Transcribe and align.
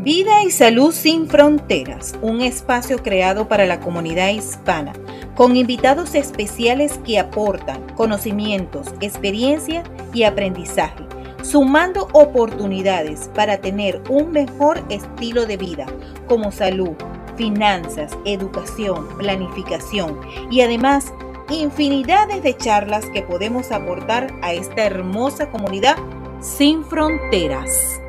Vida 0.00 0.44
y 0.44 0.52
Salud 0.52 0.92
sin 0.92 1.28
Fronteras, 1.28 2.14
un 2.22 2.40
espacio 2.40 3.02
creado 3.02 3.48
para 3.48 3.66
la 3.66 3.80
comunidad 3.80 4.28
hispana, 4.28 4.92
con 5.34 5.56
invitados 5.56 6.14
especiales 6.14 7.00
que 7.04 7.18
aportan 7.18 7.84
conocimientos, 7.96 8.94
experiencia 9.00 9.82
y 10.14 10.22
aprendizaje, 10.22 11.04
sumando 11.42 12.06
oportunidades 12.12 13.28
para 13.34 13.58
tener 13.58 14.00
un 14.08 14.30
mejor 14.30 14.84
estilo 14.88 15.46
de 15.46 15.56
vida, 15.56 15.86
como 16.28 16.52
salud, 16.52 16.94
finanzas, 17.36 18.16
educación, 18.24 19.08
planificación 19.18 20.20
y 20.48 20.60
además 20.60 21.12
infinidades 21.50 22.44
de 22.44 22.56
charlas 22.56 23.04
que 23.12 23.22
podemos 23.22 23.72
aportar 23.72 24.32
a 24.42 24.52
esta 24.52 24.84
hermosa 24.84 25.50
comunidad 25.50 25.96
sin 26.40 26.84
fronteras. 26.84 28.00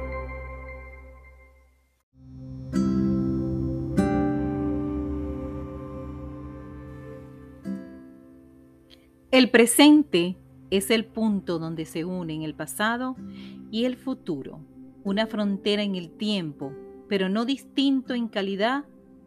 El 9.39 9.49
presente 9.51 10.35
es 10.69 10.91
el 10.91 11.05
punto 11.05 11.59
donde 11.59 11.85
se 11.85 12.03
unen 12.03 12.41
el 12.41 12.55
pasado 12.55 13.15
y 13.71 13.85
el 13.85 13.95
futuro, 13.95 14.59
una 15.05 15.27
frontera 15.27 15.81
en 15.81 15.95
el 15.95 16.11
tiempo, 16.11 16.73
pero 17.07 17.29
no 17.29 17.45
distinto 17.45 18.13
en 18.13 18.27
calidad 18.27 18.83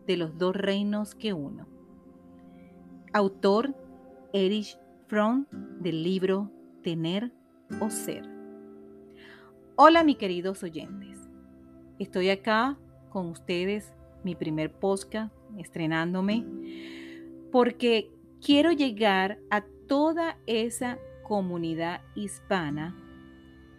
de 0.06 0.18
los 0.18 0.36
dos 0.36 0.54
reinos 0.54 1.14
que 1.14 1.32
uno. 1.32 1.66
Autor 3.14 3.74
Erich 4.34 4.76
Fromm 5.06 5.46
del 5.80 6.02
libro 6.02 6.50
Tener 6.82 7.32
o 7.80 7.88
Ser. 7.88 8.28
Hola 9.76 10.04
mis 10.04 10.18
queridos 10.18 10.62
oyentes, 10.62 11.16
estoy 11.98 12.28
acá 12.28 12.78
con 13.08 13.28
ustedes, 13.28 13.94
mi 14.24 14.34
primer 14.34 14.74
podcast, 14.74 15.34
estrenándome, 15.56 16.44
porque 17.50 18.10
quiero 18.42 18.72
llegar 18.72 19.38
a 19.48 19.64
toda 19.92 20.38
esa 20.46 20.98
comunidad 21.22 22.00
hispana 22.14 22.96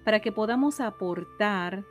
para 0.06 0.20
que 0.20 0.32
podamos 0.32 0.80
aportar 0.80 1.84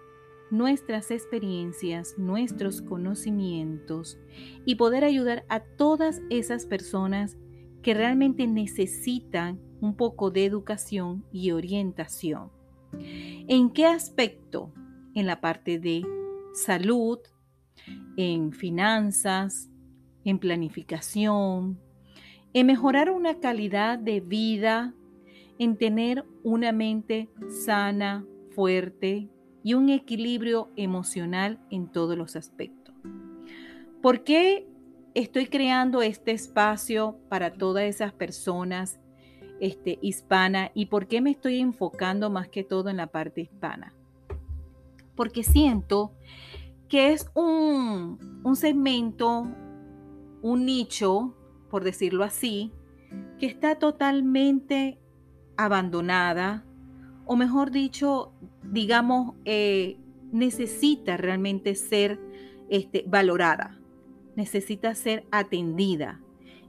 nuestras 0.48 1.10
experiencias, 1.10 2.14
nuestros 2.18 2.82
conocimientos 2.82 4.20
y 4.64 4.76
poder 4.76 5.02
ayudar 5.02 5.44
a 5.48 5.58
todas 5.58 6.22
esas 6.30 6.66
personas 6.66 7.36
que 7.82 7.94
realmente 7.94 8.46
necesitan 8.46 9.58
un 9.80 9.96
poco 9.96 10.30
de 10.30 10.44
educación 10.44 11.24
y 11.32 11.50
orientación. 11.50 12.52
¿En 12.92 13.70
qué 13.70 13.86
aspecto? 13.86 14.72
En 15.16 15.26
la 15.26 15.40
parte 15.40 15.80
de 15.80 16.06
salud, 16.54 17.18
en 18.16 18.52
finanzas, 18.52 19.68
en 20.24 20.38
planificación, 20.38 21.80
en 22.54 22.66
mejorar 22.66 23.10
una 23.10 23.40
calidad 23.40 23.98
de 23.98 24.20
vida, 24.20 24.94
en 25.58 25.76
tener 25.76 26.24
una 26.42 26.72
mente 26.72 27.28
sana, 27.48 28.26
fuerte 28.54 29.28
y 29.62 29.74
un 29.74 29.88
equilibrio 29.88 30.70
emocional 30.76 31.58
en 31.70 31.90
todos 31.90 32.16
los 32.16 32.36
aspectos. 32.36 32.94
¿Por 34.02 34.24
qué 34.24 34.66
estoy 35.14 35.46
creando 35.46 36.02
este 36.02 36.32
espacio 36.32 37.18
para 37.28 37.52
todas 37.52 37.84
esas 37.84 38.12
personas 38.12 38.98
este, 39.60 39.98
hispanas 40.02 40.70
y 40.74 40.86
por 40.86 41.06
qué 41.06 41.20
me 41.20 41.30
estoy 41.30 41.60
enfocando 41.60 42.28
más 42.28 42.48
que 42.48 42.64
todo 42.64 42.90
en 42.90 42.96
la 42.96 43.06
parte 43.06 43.42
hispana? 43.42 43.94
Porque 45.14 45.44
siento 45.44 46.12
que 46.88 47.12
es 47.12 47.30
un, 47.34 48.42
un 48.44 48.56
segmento, 48.56 49.46
un 50.42 50.66
nicho 50.66 51.36
por 51.72 51.84
decirlo 51.84 52.22
así, 52.22 52.70
que 53.38 53.46
está 53.46 53.76
totalmente 53.76 54.98
abandonada, 55.56 56.66
o 57.24 57.34
mejor 57.34 57.70
dicho, 57.70 58.34
digamos, 58.62 59.36
eh, 59.46 59.96
necesita 60.32 61.16
realmente 61.16 61.74
ser 61.74 62.20
este, 62.68 63.04
valorada, 63.06 63.80
necesita 64.36 64.94
ser 64.94 65.24
atendida 65.30 66.20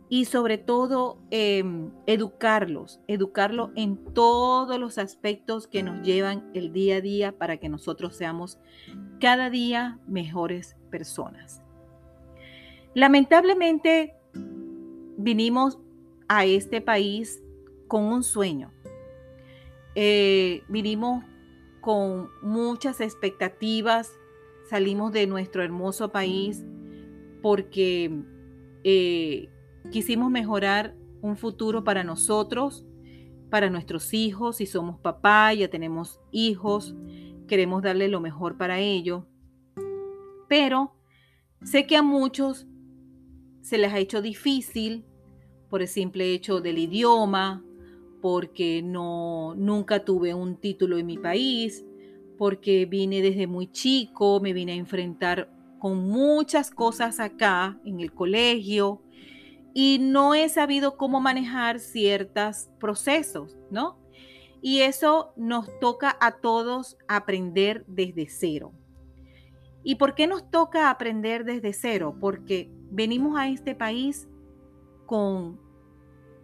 y 0.07 0.23
sobre 0.23 0.57
todo 0.57 1.17
em, 1.31 1.91
educarlos, 2.05 3.01
educarlos 3.07 3.71
en 3.75 3.97
todos 4.13 4.79
los 4.79 4.97
aspectos 4.97 5.67
que 5.67 5.83
nos 5.83 6.01
llevan 6.01 6.49
el 6.53 6.71
día 6.71 6.97
a 6.97 7.01
día 7.01 7.37
para 7.37 7.57
que 7.57 7.67
nosotros 7.67 8.15
seamos 8.15 8.57
cada 9.19 9.49
día 9.49 9.99
mejores 10.07 10.77
personas. 10.89 11.61
Lamentablemente, 12.93 14.15
vinimos 15.17 15.79
a 16.27 16.45
este 16.45 16.81
país 16.81 17.43
con 17.87 18.03
un 18.05 18.23
sueño. 18.23 18.71
Eh, 19.95 20.63
vinimos 20.67 21.23
con 21.81 22.29
muchas 22.41 23.01
expectativas, 23.01 24.11
salimos 24.69 25.11
de 25.11 25.27
nuestro 25.27 25.63
hermoso 25.63 26.11
país 26.11 26.65
porque 27.41 28.23
eh, 28.83 29.49
quisimos 29.91 30.31
mejorar 30.31 30.95
un 31.21 31.37
futuro 31.37 31.83
para 31.83 32.03
nosotros, 32.03 32.85
para 33.49 33.69
nuestros 33.69 34.13
hijos, 34.13 34.57
si 34.57 34.65
somos 34.65 34.99
papá, 34.99 35.53
ya 35.53 35.69
tenemos 35.69 36.19
hijos, 36.31 36.95
queremos 37.47 37.83
darle 37.83 38.07
lo 38.07 38.19
mejor 38.19 38.57
para 38.57 38.79
ellos. 38.79 39.23
Pero 40.47 40.95
sé 41.63 41.85
que 41.85 41.95
a 41.95 42.01
muchos 42.01 42.65
se 43.63 43.77
les 43.77 43.91
ha 43.91 43.97
hecho 43.97 44.21
difícil 44.21 45.05
por 45.69 45.81
el 45.81 45.87
simple 45.87 46.31
hecho 46.33 46.61
del 46.61 46.77
idioma, 46.77 47.63
porque 48.21 48.81
no 48.83 49.55
nunca 49.55 50.05
tuve 50.05 50.33
un 50.33 50.57
título 50.57 50.97
en 50.97 51.07
mi 51.07 51.17
país, 51.17 51.83
porque 52.37 52.85
vine 52.85 53.21
desde 53.21 53.47
muy 53.47 53.71
chico, 53.71 54.39
me 54.39 54.53
vine 54.53 54.73
a 54.73 54.75
enfrentar 54.75 55.49
con 55.79 56.07
muchas 56.07 56.69
cosas 56.69 57.19
acá 57.19 57.79
en 57.85 57.99
el 58.01 58.13
colegio 58.13 59.01
y 59.73 59.97
no 59.99 60.35
he 60.35 60.47
sabido 60.49 60.97
cómo 60.97 61.19
manejar 61.21 61.79
ciertos 61.79 62.69
procesos, 62.79 63.57
¿no? 63.71 63.97
Y 64.61 64.81
eso 64.81 65.33
nos 65.35 65.67
toca 65.79 66.15
a 66.21 66.39
todos 66.39 66.97
aprender 67.07 67.83
desde 67.87 68.27
cero. 68.29 68.73
¿Y 69.83 69.95
por 69.95 70.15
qué 70.15 70.27
nos 70.27 70.49
toca 70.49 70.89
aprender 70.89 71.43
desde 71.43 71.73
cero? 71.73 72.15
Porque 72.19 72.71
venimos 72.89 73.37
a 73.37 73.49
este 73.49 73.75
país 73.75 74.27
con, 75.05 75.59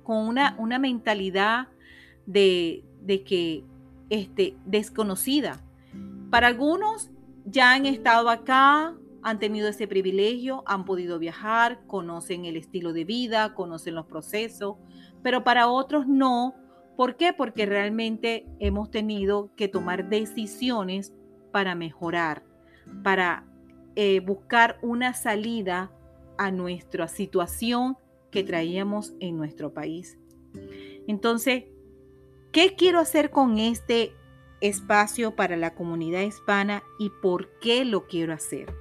con 0.04 0.28
una, 0.28 0.56
una 0.60 0.78
mentalidad 0.80 1.70
de, 2.26 2.84
de 3.02 3.24
que 3.24 3.64
este, 4.10 4.58
desconocida. 4.66 5.62
Para 6.30 6.48
algunos 6.48 7.12
ya 7.46 7.74
han 7.74 7.86
estado 7.86 8.30
acá, 8.30 8.96
han 9.22 9.40
tenido 9.40 9.68
ese 9.68 9.88
privilegio, 9.88 10.64
han 10.66 10.86
podido 10.86 11.20
viajar, 11.20 11.82
conocen 11.88 12.46
el 12.46 12.56
estilo 12.56 12.94
de 12.94 13.06
vida, 13.06 13.54
conocen 13.54 13.96
los 13.96 14.06
procesos, 14.06 14.78
pero 15.22 15.44
para 15.44 15.68
otros 15.68 16.08
no. 16.08 16.56
¿Por 16.96 17.16
qué? 17.16 17.34
Porque 17.34 17.66
realmente 17.66 18.46
hemos 18.60 18.92
tenido 18.92 19.52
que 19.56 19.68
tomar 19.68 20.10
decisiones 20.10 21.14
para 21.52 21.76
mejorar, 21.76 22.44
para 23.04 23.46
eh, 23.96 24.20
buscar 24.22 24.78
una 24.82 25.14
salida 25.14 25.92
a 26.38 26.52
nuestra 26.52 27.08
situación 27.08 27.98
que 28.32 28.44
traíamos 28.44 29.14
en 29.20 29.38
nuestro 29.38 29.74
país. 29.74 30.18
Entonces, 31.08 31.66
¿qué 32.52 32.76
quiero 32.76 33.00
hacer 33.00 33.32
con 33.32 33.58
este 33.58 34.14
espacio 34.62 35.36
para 35.36 35.58
la 35.58 35.74
comunidad 35.74 36.22
hispana 36.22 36.84
y 37.00 37.10
por 37.22 37.60
qué 37.60 37.86
lo 37.86 38.08
quiero 38.08 38.34
hacer? 38.34 38.74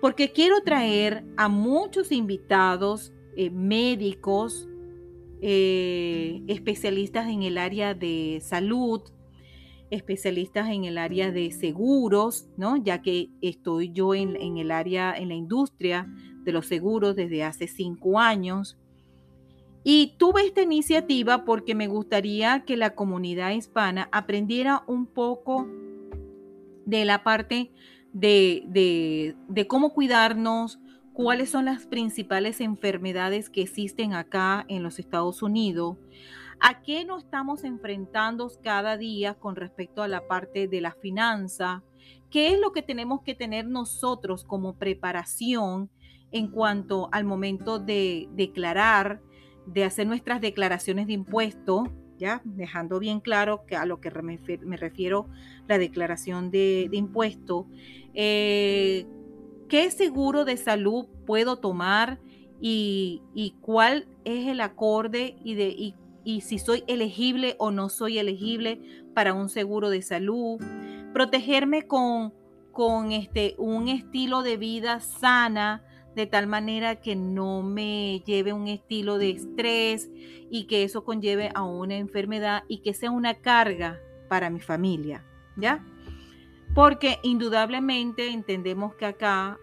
Porque 0.00 0.32
quiero 0.32 0.62
traer 0.62 1.24
a 1.36 1.48
muchos 1.48 2.10
invitados 2.10 3.12
eh, 3.36 3.50
médicos, 3.50 4.68
eh, 5.40 6.42
especialistas 6.48 7.28
en 7.28 7.42
el 7.42 7.58
área 7.58 7.94
de 7.94 8.40
salud, 8.42 9.02
especialistas 9.92 10.70
en 10.70 10.84
el 10.84 10.96
área 10.98 11.30
de 11.30 11.52
seguros, 11.52 12.48
¿no? 12.56 12.76
Ya 12.76 13.02
que 13.02 13.28
estoy 13.42 13.92
yo 13.92 14.14
en, 14.14 14.36
en, 14.36 14.56
el 14.56 14.70
área, 14.70 15.14
en 15.14 15.28
la 15.28 15.34
industria 15.34 16.08
de 16.42 16.52
los 16.52 16.66
seguros 16.66 17.14
desde 17.14 17.44
hace 17.44 17.68
cinco 17.68 18.18
años. 18.18 18.78
Y 19.84 20.14
tuve 20.16 20.46
esta 20.46 20.62
iniciativa 20.62 21.44
porque 21.44 21.74
me 21.74 21.88
gustaría 21.88 22.64
que 22.64 22.76
la 22.76 22.94
comunidad 22.94 23.50
hispana 23.50 24.08
aprendiera 24.12 24.82
un 24.86 25.06
poco 25.06 25.68
de 26.86 27.04
la 27.04 27.22
parte 27.22 27.70
de, 28.12 28.64
de, 28.68 29.36
de 29.48 29.66
cómo 29.66 29.92
cuidarnos, 29.92 30.78
cuáles 31.12 31.50
son 31.50 31.66
las 31.66 31.86
principales 31.86 32.60
enfermedades 32.60 33.50
que 33.50 33.60
existen 33.60 34.14
acá 34.14 34.64
en 34.68 34.82
los 34.82 34.98
Estados 34.98 35.42
Unidos, 35.42 35.98
¿A 36.64 36.80
qué 36.80 37.04
nos 37.04 37.24
estamos 37.24 37.64
enfrentando 37.64 38.48
cada 38.62 38.96
día 38.96 39.34
con 39.34 39.56
respecto 39.56 40.00
a 40.00 40.06
la 40.06 40.28
parte 40.28 40.68
de 40.68 40.80
la 40.80 40.92
finanza? 40.92 41.82
¿Qué 42.30 42.54
es 42.54 42.60
lo 42.60 42.70
que 42.70 42.82
tenemos 42.82 43.22
que 43.22 43.34
tener 43.34 43.66
nosotros 43.66 44.44
como 44.44 44.76
preparación 44.76 45.90
en 46.30 46.46
cuanto 46.46 47.08
al 47.10 47.24
momento 47.24 47.80
de 47.80 48.28
declarar, 48.36 49.20
de 49.66 49.82
hacer 49.82 50.06
nuestras 50.06 50.40
declaraciones 50.40 51.08
de 51.08 51.14
impuestos? 51.14 51.88
¿Ya? 52.16 52.42
Dejando 52.44 53.00
bien 53.00 53.18
claro 53.18 53.66
que 53.66 53.74
a 53.74 53.84
lo 53.84 54.00
que 54.00 54.12
me 54.12 54.76
refiero 54.76 55.26
la 55.66 55.78
declaración 55.78 56.52
de, 56.52 56.88
impuesto. 56.92 57.66
Eh, 58.14 59.04
¿Qué 59.68 59.90
seguro 59.90 60.44
de 60.44 60.56
salud 60.56 61.06
puedo 61.26 61.56
tomar 61.56 62.20
y, 62.60 63.56
cuál 63.60 64.06
es 64.24 64.46
el 64.46 64.60
acorde 64.60 65.34
y, 65.42 65.54
de, 65.56 65.70
y 65.70 65.96
si 66.24 66.58
soy 66.58 66.84
elegible 66.86 67.56
o 67.58 67.70
no 67.70 67.88
soy 67.88 68.18
elegible 68.18 68.80
para 69.14 69.34
un 69.34 69.48
seguro 69.48 69.90
de 69.90 70.02
salud? 70.02 70.60
Protegerme 71.12 71.86
con, 71.86 72.32
con 72.72 73.12
este, 73.12 73.54
un 73.58 73.88
estilo 73.88 74.42
de 74.42 74.56
vida 74.56 75.00
sana, 75.00 75.84
de 76.14 76.26
tal 76.26 76.46
manera 76.46 76.96
que 76.96 77.16
no 77.16 77.62
me 77.62 78.20
lleve 78.26 78.52
un 78.52 78.68
estilo 78.68 79.18
de 79.18 79.30
estrés 79.30 80.10
y 80.50 80.64
que 80.64 80.84
eso 80.84 81.04
conlleve 81.04 81.50
a 81.54 81.62
una 81.62 81.96
enfermedad 81.96 82.64
y 82.68 82.78
que 82.78 82.94
sea 82.94 83.10
una 83.10 83.34
carga 83.34 83.98
para 84.28 84.50
mi 84.50 84.60
familia, 84.60 85.24
¿ya? 85.56 85.84
Porque 86.74 87.18
indudablemente 87.22 88.28
entendemos 88.28 88.94
que 88.94 89.04
acá 89.04 89.58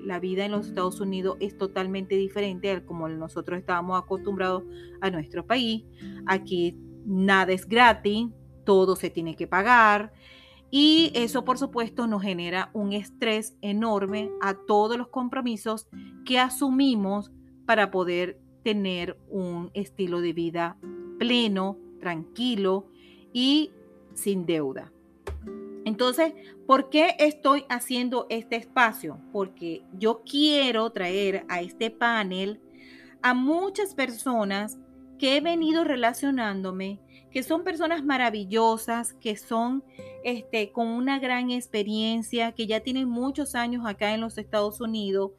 la 0.00 0.18
vida 0.18 0.44
en 0.44 0.52
los 0.52 0.66
Estados 0.66 1.00
Unidos 1.00 1.36
es 1.38 1.56
totalmente 1.56 2.16
diferente 2.16 2.72
a 2.72 2.84
como 2.84 3.08
nosotros 3.08 3.58
estábamos 3.58 4.02
acostumbrados 4.02 4.64
a 5.00 5.10
nuestro 5.10 5.46
país. 5.46 5.84
Aquí 6.26 6.76
nada 7.06 7.52
es 7.52 7.68
gratis, 7.68 8.28
todo 8.64 8.96
se 8.96 9.10
tiene 9.10 9.36
que 9.36 9.46
pagar. 9.46 10.12
Y 10.70 11.12
eso, 11.14 11.44
por 11.44 11.56
supuesto, 11.56 12.06
nos 12.06 12.22
genera 12.22 12.70
un 12.74 12.92
estrés 12.92 13.56
enorme 13.62 14.30
a 14.42 14.54
todos 14.54 14.98
los 14.98 15.08
compromisos 15.08 15.88
que 16.26 16.38
asumimos 16.40 17.30
para 17.64 17.90
poder 17.92 18.40
tener 18.64 19.18
un 19.28 19.70
estilo 19.72 20.20
de 20.20 20.32
vida 20.32 20.76
pleno, 21.18 21.78
tranquilo 22.00 22.88
y 23.32 23.70
sin 24.14 24.46
deuda. 24.46 24.92
Entonces, 25.88 26.34
¿por 26.66 26.90
qué 26.90 27.16
estoy 27.18 27.64
haciendo 27.70 28.26
este 28.28 28.56
espacio? 28.56 29.18
Porque 29.32 29.86
yo 29.94 30.22
quiero 30.22 30.90
traer 30.90 31.46
a 31.48 31.62
este 31.62 31.90
panel 31.90 32.60
a 33.22 33.32
muchas 33.32 33.94
personas 33.94 34.78
que 35.18 35.36
he 35.36 35.40
venido 35.40 35.84
relacionándome, 35.84 37.00
que 37.30 37.42
son 37.42 37.62
personas 37.62 38.04
maravillosas, 38.04 39.12
que 39.14 39.36
son 39.36 39.84
este, 40.24 40.72
con 40.72 40.88
una 40.88 41.18
gran 41.18 41.50
experiencia, 41.50 42.52
que 42.52 42.66
ya 42.66 42.80
tienen 42.80 43.08
muchos 43.08 43.54
años 43.54 43.84
acá 43.86 44.14
en 44.14 44.20
los 44.20 44.38
Estados 44.38 44.80
Unidos, 44.80 45.32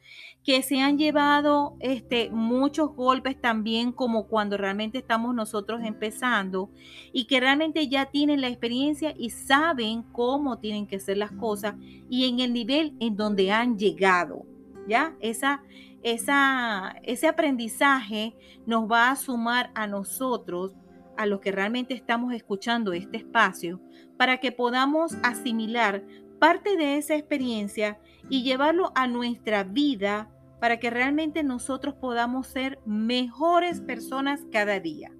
que 0.44 0.62
se 0.62 0.80
han 0.80 0.98
llevado 0.98 1.76
este, 1.80 2.30
muchos 2.30 2.94
golpes 2.94 3.40
también 3.40 3.92
como 3.92 4.26
cuando 4.26 4.56
realmente 4.56 4.98
estamos 4.98 5.34
nosotros 5.34 5.80
empezando 5.84 6.70
y 7.12 7.24
que 7.26 7.40
realmente 7.40 7.88
ya 7.88 8.06
tienen 8.06 8.40
la 8.40 8.48
experiencia 8.48 9.14
y 9.16 9.30
saben 9.30 10.02
cómo 10.12 10.58
tienen 10.58 10.86
que 10.86 10.96
hacer 10.96 11.18
las 11.18 11.32
cosas 11.32 11.74
y 12.08 12.28
en 12.28 12.40
el 12.40 12.52
nivel 12.52 12.94
en 13.00 13.16
donde 13.16 13.50
han 13.50 13.78
llegado. 13.78 14.46
¿Ya? 14.88 15.14
Esa, 15.20 15.62
esa, 16.02 16.96
ese 17.02 17.28
aprendizaje 17.28 18.34
nos 18.66 18.90
va 18.90 19.10
a 19.10 19.16
sumar 19.16 19.70
a 19.74 19.86
nosotros, 19.86 20.74
a 21.16 21.26
los 21.26 21.40
que 21.40 21.52
realmente 21.52 21.94
estamos 21.94 22.32
escuchando 22.32 22.92
este 22.92 23.18
espacio, 23.18 23.80
para 24.16 24.38
que 24.38 24.52
podamos 24.52 25.16
asimilar 25.22 26.04
parte 26.38 26.76
de 26.76 26.96
esa 26.96 27.14
experiencia 27.14 28.00
y 28.28 28.42
llevarlo 28.42 28.92
a 28.94 29.06
nuestra 29.06 29.64
vida 29.64 30.30
para 30.60 30.78
que 30.78 30.90
realmente 30.90 31.42
nosotros 31.42 31.94
podamos 31.94 32.46
ser 32.46 32.78
mejores 32.84 33.80
personas 33.80 34.44
cada 34.52 34.78
día, 34.78 35.10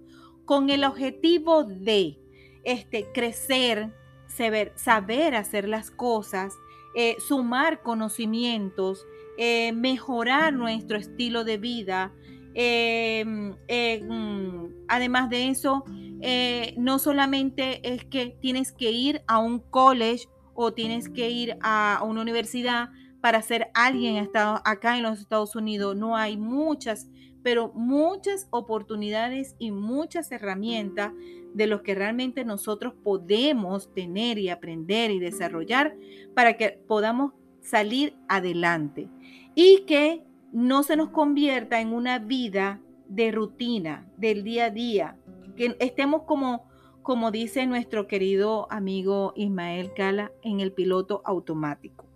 con 0.44 0.70
el 0.70 0.84
objetivo 0.84 1.64
de 1.64 2.18
este, 2.64 3.10
crecer, 3.12 3.94
saber, 4.26 5.34
hacer 5.34 5.68
las 5.68 5.90
cosas, 5.90 6.54
eh, 6.94 7.16
sumar 7.18 7.82
conocimientos, 7.82 9.06
eh, 9.42 9.72
mejorar 9.72 10.52
nuestro 10.52 10.98
estilo 10.98 11.44
de 11.44 11.56
vida. 11.56 12.12
Em, 12.52 13.54
eh, 13.69 14.02
mm, 14.06 14.84
además 14.87 15.31
de 15.31 15.48
eso, 15.48 15.82
eh, 16.20 16.75
no 16.76 16.98
solamente 16.98 17.81
es 17.90 18.04
que 18.04 18.37
tienes 18.38 18.70
que 18.70 18.90
ir 18.90 19.22
a 19.26 19.38
un 19.38 19.60
college 19.60 20.28
o 20.52 20.75
tienes 20.75 21.08
que 21.08 21.31
ir 21.31 21.56
a 21.62 22.02
una 22.06 22.20
universidad 22.20 22.90
para 23.22 23.40
ser 23.40 23.70
alguien 23.72 24.28
acá 24.37 24.98
en 24.98 25.04
los 25.04 25.20
Estados 25.20 25.56
Unidos. 25.56 25.96
No 25.96 26.19
hay 26.19 26.37
muchas, 26.37 27.08
pero 27.42 27.72
muchas 27.75 28.46
oportunidades 28.50 29.56
y 29.58 29.70
muchas 29.70 30.31
herramientas 30.32 31.14
de 31.54 31.66
los 31.66 31.81
que 31.81 31.94
realmente 31.94 32.44
nosotros 32.44 32.92
podemos 33.02 33.90
tener 33.94 34.38
y 34.38 34.50
aprender 34.50 35.10
y 35.10 35.19
desarrollar 35.19 35.96
para 36.34 36.58
que 36.58 36.78
podamos 36.87 37.32
salir 37.60 38.14
adelante 38.28 39.08
y 39.54 39.84
que 39.86 40.24
no 40.52 40.82
se 40.82 40.96
nos 40.96 41.10
convierta 41.10 41.80
en 41.80 41.92
una 41.92 42.18
vida 42.18 42.80
de 43.08 43.32
rutina, 43.32 44.08
del 44.16 44.44
día 44.44 44.66
a 44.66 44.70
día, 44.70 45.16
que 45.56 45.76
estemos 45.80 46.22
como, 46.22 46.68
como 47.02 47.30
dice 47.30 47.66
nuestro 47.66 48.06
querido 48.06 48.66
amigo 48.70 49.32
Ismael 49.36 49.92
Cala, 49.94 50.32
en 50.42 50.60
el 50.60 50.72
piloto 50.72 51.22
automático. 51.24 52.06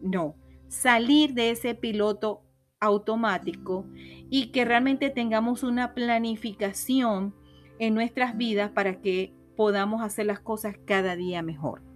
No, 0.00 0.34
salir 0.68 1.34
de 1.34 1.50
ese 1.50 1.74
piloto 1.74 2.42
automático 2.80 3.84
y 4.30 4.50
que 4.52 4.64
realmente 4.64 5.10
tengamos 5.10 5.62
una 5.62 5.94
planificación 5.94 7.34
en 7.78 7.94
nuestras 7.94 8.36
vidas 8.36 8.70
para 8.70 9.00
que 9.00 9.34
podamos 9.56 10.02
hacer 10.02 10.26
las 10.26 10.40
cosas 10.40 10.76
cada 10.86 11.16
día 11.16 11.42
mejor. 11.42 11.89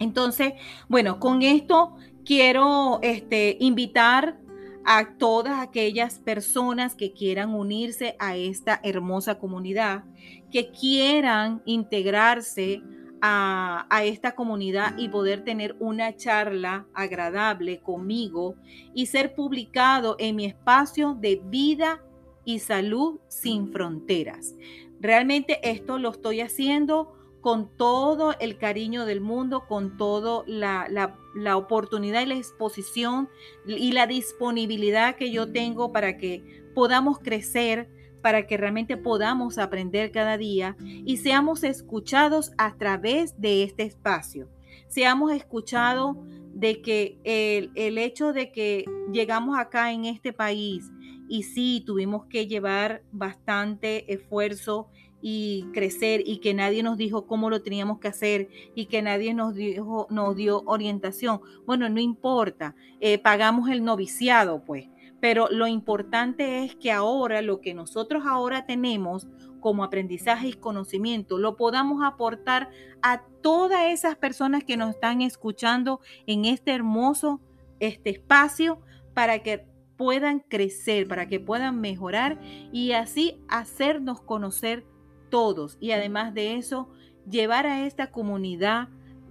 Entonces, 0.00 0.54
bueno, 0.88 1.20
con 1.20 1.42
esto 1.42 1.94
quiero 2.24 2.98
este, 3.02 3.56
invitar 3.60 4.40
a 4.84 5.18
todas 5.18 5.60
aquellas 5.60 6.18
personas 6.18 6.94
que 6.94 7.12
quieran 7.12 7.54
unirse 7.54 8.16
a 8.18 8.34
esta 8.34 8.80
hermosa 8.82 9.38
comunidad, 9.38 10.04
que 10.50 10.70
quieran 10.72 11.62
integrarse 11.66 12.82
a, 13.20 13.86
a, 13.90 14.04
esta 14.04 14.34
comunidad 14.34 14.96
y 14.96 15.10
poder 15.10 15.44
tener 15.44 15.76
una 15.78 16.16
charla 16.16 16.86
agradable 16.94 17.80
conmigo 17.80 18.54
y 18.94 19.06
ser 19.06 19.34
publicado 19.34 20.16
en 20.18 20.36
mi 20.36 20.46
espacio 20.46 21.14
de 21.20 21.42
vida 21.44 22.02
y 22.46 22.60
salud 22.60 23.20
sin 23.28 23.70
fronteras. 23.70 24.54
Realmente 24.98 25.60
esto 25.62 25.98
lo 25.98 26.10
estoy 26.10 26.40
haciendo 26.40 27.19
con 27.40 27.74
todo 27.76 28.34
el 28.38 28.58
cariño 28.58 29.06
del 29.06 29.20
mundo, 29.20 29.66
con 29.66 29.96
toda 29.96 30.44
la, 30.46 30.86
la, 31.34 31.56
oportunidad 31.56 32.22
y 32.22 32.26
la 32.26 32.34
exposición 32.36 33.28
y 33.66 33.92
la 33.92 34.06
disponibilidad 34.06 35.16
que 35.16 35.30
yo 35.30 35.50
tengo 35.50 35.92
para 35.92 36.18
que 36.18 36.64
podamos 36.74 37.18
crecer, 37.18 37.88
para 38.20 38.46
que 38.46 38.56
realmente 38.56 38.96
podamos 38.96 39.58
aprender 39.58 40.12
cada 40.12 40.36
día 40.36 40.76
y 40.80 41.16
seamos 41.16 41.64
escuchados 41.64 42.52
a 42.58 42.76
través 42.76 43.40
de 43.40 43.62
este 43.62 43.84
espacio. 43.84 44.48
Seamos 44.88 45.32
escuchados 45.32 46.16
de 46.52 46.82
que 46.82 47.18
el, 47.24 47.70
el 47.74 47.96
hecho 47.96 48.32
de 48.32 48.52
que 48.52 48.84
llegamos 49.12 49.58
acá 49.58 49.92
en 49.92 50.04
este 50.04 50.32
país 50.32 50.90
y 51.28 51.44
sí 51.44 51.82
tuvimos 51.86 52.26
que 52.26 52.48
llevar 52.48 53.02
bastante 53.12 54.12
esfuerzo 54.12 54.88
y 55.22 55.66
crecer 55.72 56.22
y 56.24 56.38
que 56.38 56.54
nadie 56.54 56.82
nos 56.82 56.96
dijo 56.96 57.26
cómo 57.26 57.50
lo 57.50 57.62
teníamos 57.62 57.98
que 57.98 58.08
hacer 58.08 58.48
y 58.74 58.86
que 58.86 59.02
nadie 59.02 59.34
nos 59.34 59.54
dijo, 59.54 60.06
nos 60.10 60.36
dio 60.36 60.62
orientación. 60.66 61.40
Bueno, 61.66 61.88
no 61.88 62.00
importa, 62.00 62.74
eh, 63.00 63.18
pagamos 63.18 63.68
el 63.68 63.84
noviciado, 63.84 64.64
pues. 64.64 64.88
Pero 65.20 65.48
lo 65.50 65.66
importante 65.66 66.64
es 66.64 66.74
que 66.74 66.90
ahora 66.90 67.42
lo 67.42 67.60
que 67.60 67.74
nosotros 67.74 68.24
ahora 68.26 68.64
tenemos 68.64 69.28
como 69.60 69.84
aprendizaje 69.84 70.48
y 70.48 70.52
conocimiento 70.54 71.36
lo 71.36 71.56
podamos 71.56 72.02
aportar 72.02 72.70
a 73.02 73.22
todas 73.42 73.92
esas 73.92 74.16
personas 74.16 74.64
que 74.64 74.78
nos 74.78 74.94
están 74.94 75.20
escuchando 75.20 76.00
en 76.26 76.46
este 76.46 76.72
hermoso 76.72 77.40
este 77.80 78.10
espacio 78.10 78.80
para 79.14 79.42
que 79.42 79.66
puedan 79.96 80.40
crecer, 80.40 81.08
para 81.08 81.28
que 81.28 81.40
puedan 81.40 81.80
mejorar 81.80 82.40
y 82.72 82.92
así 82.92 83.42
hacernos 83.48 84.22
conocer 84.22 84.86
todos 85.30 85.78
y 85.80 85.92
además 85.92 86.34
de 86.34 86.56
eso, 86.56 86.88
llevar 87.28 87.66
a 87.66 87.86
esta 87.86 88.10
comunidad 88.10 88.88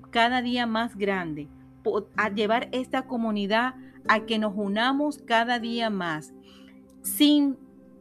cada 0.09 0.41
día 0.41 0.65
más 0.65 0.95
grande, 0.97 1.47
a 2.15 2.29
llevar 2.29 2.69
esta 2.71 3.03
comunidad 3.03 3.75
a 4.07 4.25
que 4.25 4.39
nos 4.39 4.53
unamos 4.55 5.19
cada 5.19 5.59
día 5.59 5.89
más, 5.89 6.33
sin 7.01 7.57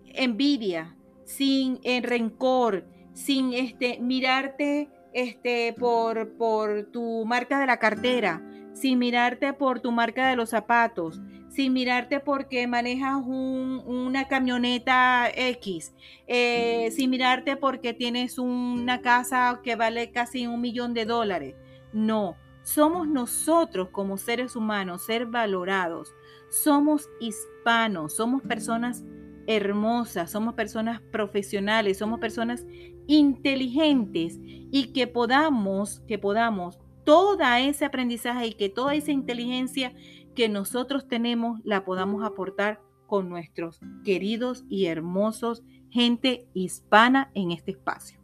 envidia, 0.07 0.97
sin 1.25 1.79
eh, 1.83 2.01
rencor, 2.01 2.87
sin 3.13 3.53
este, 3.53 3.99
mirarte 4.01 4.89
este, 5.13 5.75
por, 5.79 6.37
por 6.37 6.85
tu 6.93 7.25
marca 7.27 7.61
de 7.61 7.67
la 7.67 7.79
cartera, 7.79 8.43
sin 8.75 8.99
mirarte 8.99 9.53
por 9.53 9.81
tu 9.81 9.93
marca 9.93 10.29
de 10.29 10.37
los 10.37 10.51
zapatos, 10.51 11.21
sin 11.49 11.73
mirarte 11.73 12.21
porque 12.21 12.67
manejas 12.67 13.23
una 13.27 14.29
camioneta 14.29 15.29
X, 15.35 15.95
eh, 16.27 16.91
sin 16.93 17.11
mirarte 17.11 17.57
porque 17.57 17.95
tienes 17.95 18.39
una 18.39 19.01
casa 19.01 19.61
que 19.63 19.75
vale 19.77 20.11
casi 20.11 20.47
un 20.47 20.61
millón 20.61 20.95
de 20.95 21.05
dólares. 21.05 21.57
No, 21.93 22.37
somos 22.63 23.09
nosotros 23.09 23.89
como 23.91 24.19
seres 24.19 24.55
humanos, 24.55 25.07
ser 25.07 25.27
valorados. 25.27 26.15
Somos 26.51 27.09
hispanos, 27.19 28.15
somos 28.15 28.43
personas 28.43 29.05
hermosas, 29.47 30.31
somos 30.31 30.55
personas 30.55 31.01
profesionales, 31.11 31.97
somos 31.97 32.21
personas 32.21 32.67
inteligentes 33.07 34.39
y 34.43 34.93
que 34.93 35.07
podamos, 35.07 36.01
que 36.07 36.19
podamos 36.19 36.79
todo 37.09 37.43
ese 37.59 37.87
aprendizaje 37.87 38.49
y 38.49 38.53
que 38.53 38.69
toda 38.69 38.95
esa 38.95 39.13
inteligencia 39.13 39.95
que 40.35 40.51
nosotros 40.51 41.09
tenemos 41.09 41.59
la 41.65 41.87
podamos 41.87 42.23
aportar 42.23 42.83
con 43.07 43.31
nuestros 43.31 43.81
queridos 44.05 44.67
y 44.69 44.85
hermosos 44.85 45.63
gente 45.89 46.51
hispana 46.53 47.31
en 47.33 47.51
este 47.51 47.71
espacio. 47.71 48.21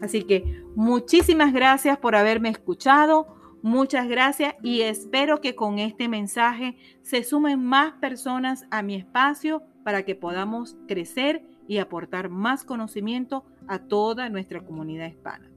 Así 0.00 0.24
que 0.24 0.62
muchísimas 0.74 1.54
gracias 1.54 1.96
por 1.96 2.14
haberme 2.14 2.50
escuchado. 2.50 3.26
Muchas 3.62 4.06
gracias 4.06 4.54
y 4.62 4.82
espero 4.82 5.40
que 5.40 5.54
con 5.54 5.78
este 5.78 6.06
mensaje 6.06 6.76
se 7.00 7.24
sumen 7.24 7.64
más 7.64 7.94
personas 7.94 8.66
a 8.70 8.82
mi 8.82 8.96
espacio 8.96 9.62
para 9.82 10.04
que 10.04 10.14
podamos 10.14 10.76
crecer 10.86 11.42
y 11.66 11.78
aportar 11.78 12.28
más 12.28 12.64
conocimiento 12.64 13.46
a 13.66 13.78
toda 13.78 14.28
nuestra 14.28 14.60
comunidad 14.60 15.08
hispana. 15.08 15.55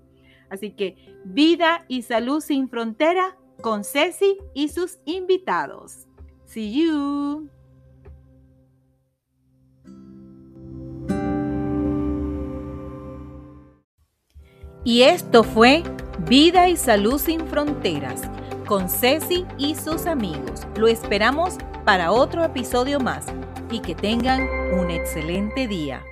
Así 0.50 0.72
que 0.72 0.96
vida 1.26 1.86
y 1.88 2.02
salud 2.02 2.42
sin 2.42 2.70
frontera 2.70 3.38
con 3.62 3.84
Ceci 3.84 4.38
y 4.54 4.70
sus 4.70 5.00
invitados. 5.06 6.08
See 6.46 6.72
you. 6.74 7.50
Y 14.84 15.04
esto 15.04 15.44
fue 15.44 15.84
Vida 16.28 16.70
y 16.70 16.78
Salud 16.78 17.20
sin 17.20 17.46
Fronteras 17.48 18.22
con 18.66 18.90
Ceci 18.90 19.46
y 19.58 19.76
sus 19.76 20.06
amigos. 20.06 20.66
Lo 20.78 20.88
esperamos 20.88 21.58
para 21.86 22.12
otro 22.12 22.44
episodio 22.44 23.00
más 23.00 23.26
y 23.72 23.80
que 23.80 23.96
tengan 23.96 24.48
un 24.80 24.90
excelente 24.90 25.68
día. 25.68 26.04